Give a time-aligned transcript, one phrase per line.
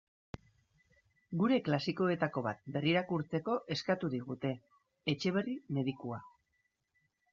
[1.41, 4.55] Gure klasikoetako bat berrirakurtzeko eskatu digute:
[5.15, 6.23] Etxeberri medikua.